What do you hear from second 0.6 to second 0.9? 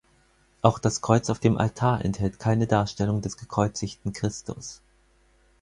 Auch